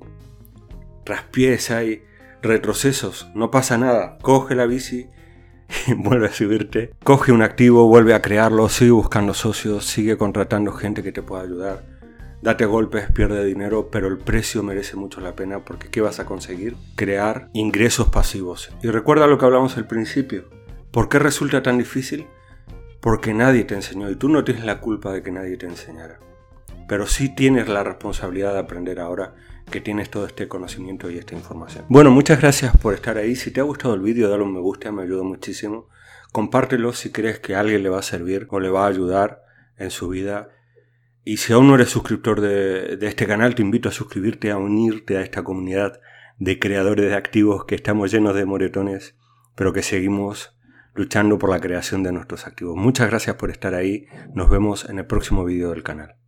traspiés, 1.04 1.70
hay, 1.70 2.02
retrocesos, 2.42 3.28
no 3.34 3.50
pasa 3.50 3.78
nada. 3.78 4.18
Coge 4.18 4.54
la 4.54 4.66
bici 4.66 5.08
y 5.86 5.94
vuelve 5.96 6.26
a 6.26 6.32
subirte. 6.32 6.92
Coge 7.04 7.32
un 7.32 7.42
activo, 7.42 7.88
vuelve 7.88 8.14
a 8.14 8.22
crearlo, 8.22 8.68
sigue 8.68 8.90
buscando 8.90 9.34
socios, 9.34 9.84
sigue 9.84 10.16
contratando 10.16 10.72
gente 10.72 11.02
que 11.02 11.12
te 11.12 11.22
pueda 11.22 11.42
ayudar. 11.42 11.97
Date 12.40 12.66
golpes, 12.66 13.10
pierde 13.10 13.44
dinero, 13.44 13.88
pero 13.90 14.06
el 14.06 14.16
precio 14.16 14.62
merece 14.62 14.96
mucho 14.96 15.20
la 15.20 15.34
pena 15.34 15.64
porque 15.64 15.88
¿qué 15.88 16.00
vas 16.00 16.20
a 16.20 16.24
conseguir? 16.24 16.76
Crear 16.94 17.50
ingresos 17.52 18.10
pasivos. 18.10 18.70
Y 18.80 18.88
recuerda 18.88 19.26
lo 19.26 19.38
que 19.38 19.44
hablamos 19.44 19.76
al 19.76 19.88
principio. 19.88 20.44
¿Por 20.92 21.08
qué 21.08 21.18
resulta 21.18 21.62
tan 21.62 21.78
difícil? 21.78 22.28
Porque 23.00 23.34
nadie 23.34 23.64
te 23.64 23.74
enseñó 23.74 24.08
y 24.08 24.16
tú 24.16 24.28
no 24.28 24.44
tienes 24.44 24.64
la 24.64 24.80
culpa 24.80 25.12
de 25.12 25.22
que 25.22 25.32
nadie 25.32 25.56
te 25.56 25.66
enseñara. 25.66 26.20
Pero 26.88 27.06
sí 27.06 27.34
tienes 27.34 27.68
la 27.68 27.82
responsabilidad 27.82 28.52
de 28.52 28.60
aprender 28.60 29.00
ahora 29.00 29.34
que 29.68 29.80
tienes 29.80 30.08
todo 30.08 30.24
este 30.24 30.46
conocimiento 30.46 31.10
y 31.10 31.18
esta 31.18 31.34
información. 31.34 31.86
Bueno, 31.88 32.10
muchas 32.12 32.40
gracias 32.40 32.76
por 32.76 32.94
estar 32.94 33.18
ahí. 33.18 33.34
Si 33.34 33.50
te 33.50 33.60
ha 33.60 33.64
gustado 33.64 33.94
el 33.94 34.00
vídeo, 34.00 34.28
dale 34.28 34.44
un 34.44 34.54
me 34.54 34.60
gusta, 34.60 34.92
me 34.92 35.02
ayuda 35.02 35.24
muchísimo. 35.24 35.88
Compártelo 36.32 36.92
si 36.92 37.10
crees 37.10 37.40
que 37.40 37.56
alguien 37.56 37.82
le 37.82 37.88
va 37.88 37.98
a 37.98 38.02
servir 38.02 38.46
o 38.50 38.60
le 38.60 38.70
va 38.70 38.84
a 38.84 38.88
ayudar 38.88 39.42
en 39.76 39.90
su 39.90 40.08
vida. 40.08 40.50
Y 41.28 41.36
si 41.36 41.52
aún 41.52 41.68
no 41.68 41.74
eres 41.74 41.90
suscriptor 41.90 42.40
de, 42.40 42.96
este 43.02 43.26
canal, 43.26 43.54
te 43.54 43.60
invito 43.60 43.90
a 43.90 43.92
suscribirte, 43.92 44.50
a 44.50 44.56
unirte 44.56 45.18
a 45.18 45.20
esta 45.20 45.44
comunidad 45.44 46.00
de 46.38 46.58
creadores 46.58 47.10
de 47.10 47.16
activos 47.16 47.66
que 47.66 47.74
estamos 47.74 48.10
llenos 48.10 48.34
de 48.34 48.46
moretones, 48.46 49.14
pero 49.54 49.74
que 49.74 49.82
seguimos 49.82 50.58
luchando 50.94 51.38
por 51.38 51.50
la 51.50 51.60
creación 51.60 52.02
de 52.02 52.12
nuestros 52.12 52.46
activos. 52.46 52.78
Muchas 52.78 53.10
gracias 53.10 53.36
por 53.36 53.50
estar 53.50 53.74
ahí. 53.74 54.06
Nos 54.32 54.48
vemos 54.48 54.88
en 54.88 55.00
el 55.00 55.04
próximo 55.04 55.44
vídeo 55.44 55.68
del 55.68 55.82
canal. 55.82 56.16